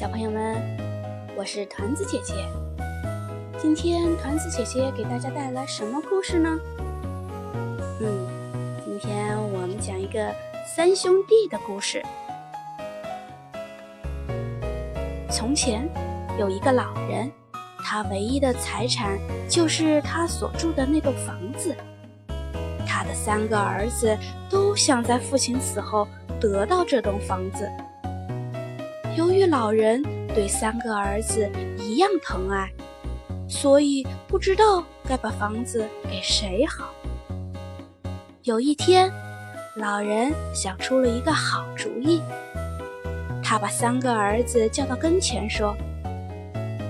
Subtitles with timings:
[0.00, 0.56] 小朋友们，
[1.36, 2.32] 我是团子姐姐。
[3.58, 6.58] 今天团子姐姐给大家带来什么故事呢？
[8.00, 8.26] 嗯，
[8.82, 10.34] 今天我们讲一个
[10.74, 12.02] 三兄弟的故事。
[15.30, 15.86] 从前
[16.38, 17.30] 有一个老人，
[17.84, 19.18] 他唯一的财产
[19.50, 21.76] 就是他所住的那栋房子。
[22.86, 24.16] 他的三个儿子
[24.48, 26.08] 都想在父亲死后
[26.40, 27.70] 得到这栋房子。
[29.20, 32.72] 由于老人对三个儿子一样疼爱，
[33.46, 36.88] 所以不知道该把房子给谁好。
[38.44, 39.12] 有一天，
[39.76, 42.22] 老人想出了一个好主意。
[43.44, 45.76] 他把三个儿子叫到跟前，说：“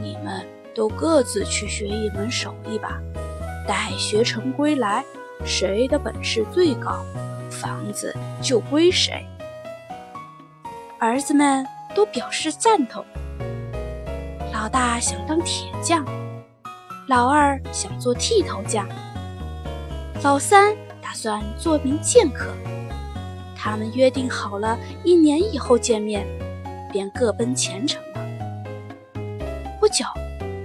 [0.00, 3.00] 你们都各自去学一门手艺吧。
[3.66, 5.04] 待学成归来，
[5.44, 7.04] 谁的本事最高，
[7.50, 9.26] 房子就归谁。”
[11.00, 11.66] 儿子们。
[11.94, 13.04] 都表示赞同。
[14.52, 16.04] 老大想当铁匠，
[17.08, 18.86] 老二想做剃头匠，
[20.22, 22.54] 老三打算做名剑客。
[23.56, 26.26] 他们约定好了，一年以后见面，
[26.92, 28.20] 便各奔前程了。
[29.78, 30.04] 不久，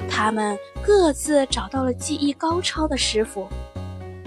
[0.09, 3.47] 他们各自找到了技艺高超的师傅，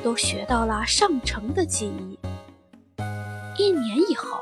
[0.03, 2.19] 都学到了上乘的技艺。
[3.59, 4.39] 一年以后。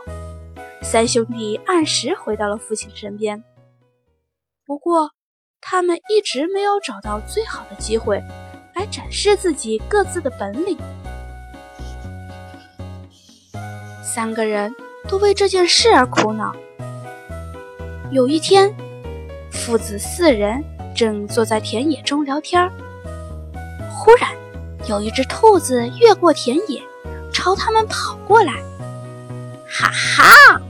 [0.89, 3.43] 三兄弟按时回到了父亲身边，
[4.65, 5.11] 不过
[5.61, 8.23] 他们一直没有找到最好的机会
[8.73, 10.79] 来展示自己各自的本领。
[14.05, 14.73] 三个人
[15.09, 16.55] 都为这件事而苦恼。
[18.13, 18.73] 有一天，
[19.51, 20.63] 父子四人
[20.95, 22.71] 正坐在田野中聊天
[23.91, 24.31] 忽然
[24.89, 26.81] 有一只兔子越过田野，
[27.33, 28.53] 朝他们跑过来。
[29.69, 30.63] 哈哈！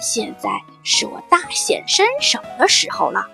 [0.00, 0.48] 现在
[0.82, 3.26] 是我大显身手的时候了！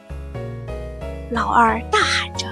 [1.31, 2.47] 老二大喊着。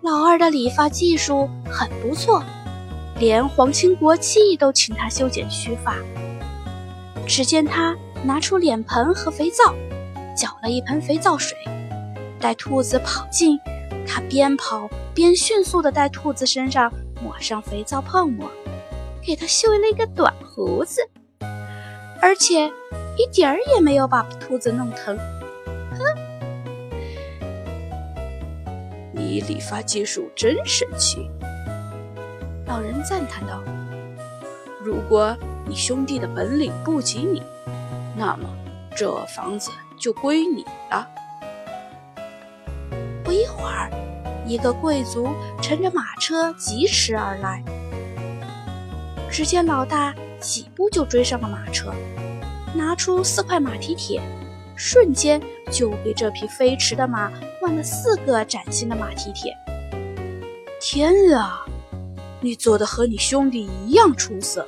[0.00, 2.42] 老二的理发技术很不错，
[3.20, 5.94] 连皇亲国戚都请他修剪须发。
[7.26, 9.72] 只见他拿出脸盆和肥皂，
[10.36, 11.56] 搅了一盆肥皂水。
[12.40, 13.56] 待兔子跑近，
[14.04, 18.50] 他边跑边迅速地在兔子身上抹上肥皂泡沫，
[19.24, 21.00] 给他修了一个短胡子，
[22.20, 22.72] 而且。
[23.16, 25.16] 一点儿也没有把兔子弄疼，
[25.90, 25.98] 哼！
[29.12, 31.30] 你理发技术真神奇，
[32.66, 33.62] 老人赞叹道。
[34.82, 35.36] 如果
[35.66, 37.42] 你兄弟的本领不及你，
[38.16, 38.48] 那么
[38.96, 41.06] 这房子就归你了。
[43.22, 43.90] 不一会儿，
[44.46, 45.28] 一个贵族
[45.60, 47.62] 乘着马车疾驰而来，
[49.30, 51.92] 只见老大几步就追上了马车。
[52.74, 54.22] 拿出四块马蹄铁，
[54.76, 55.40] 瞬间
[55.70, 59.54] 就给这匹飞驰的马换了四个崭新的马蹄铁。
[60.80, 61.64] 天啊，
[62.40, 64.66] 你做的和你兄弟一样出色！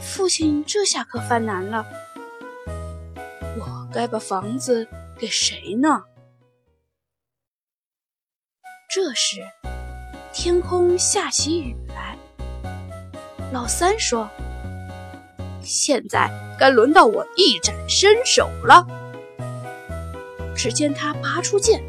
[0.00, 1.84] 父亲这下可犯难了，
[3.58, 4.86] 我该把房子
[5.18, 6.04] 给谁呢？
[8.88, 9.42] 这时，
[10.32, 12.16] 天空下起雨来。
[13.52, 14.28] 老三说。
[15.66, 18.86] 现在该轮到我一展身手了。
[20.54, 21.82] 只见他拔出剑，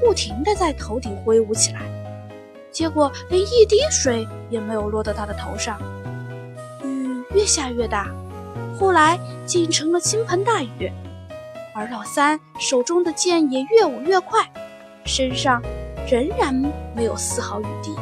[0.00, 1.80] 不停地在头顶挥舞起来，
[2.70, 5.80] 结果连一滴水也没有落到他的头上。
[6.84, 8.06] 雨越下越大，
[8.78, 10.92] 后来竟成了倾盆大雨。
[11.74, 14.46] 而老三手中的剑也越舞越快，
[15.04, 15.62] 身上
[16.08, 16.54] 仍然
[16.94, 17.94] 没有丝毫雨滴。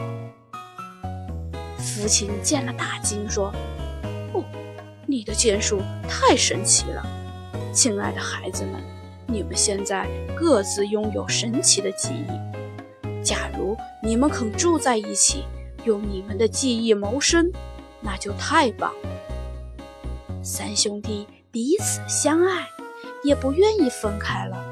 [1.79, 3.53] 父亲见了大惊，说。
[5.11, 7.05] 你的剑术太神奇了，
[7.73, 8.81] 亲爱的孩子们，
[9.27, 13.21] 你们现在各自拥有神奇的技艺。
[13.21, 15.43] 假如你们肯住在一起，
[15.85, 17.51] 用你们的技艺谋生，
[18.01, 20.45] 那就太棒了。
[20.45, 22.69] 三兄弟彼此相爱，
[23.25, 24.65] 也不愿意分开了。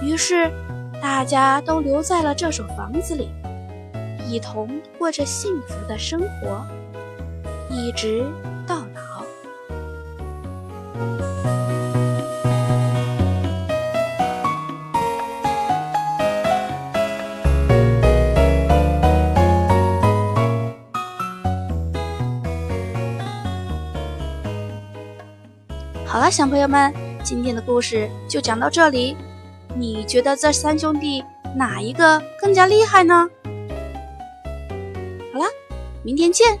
[0.00, 0.48] 于是，
[1.02, 3.28] 大家都留在了这所房子里，
[4.28, 6.64] 一同过着幸福的生活，
[7.68, 8.24] 一直
[26.10, 26.92] 好了，小朋友们，
[27.22, 29.16] 今天的故事就讲到这里。
[29.76, 31.24] 你觉得这三兄弟
[31.54, 33.30] 哪一个更加厉害呢？
[35.32, 35.44] 好了，
[36.02, 36.58] 明天见。